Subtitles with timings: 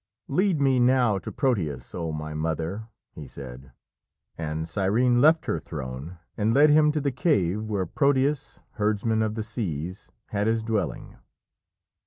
[0.29, 3.71] "Lead me now to Proteus, oh my mother!" he said,
[4.35, 9.35] and Cyrene left her throne and led him to the cave where Proteus, herdsman of
[9.35, 11.17] the seas, had his dwelling.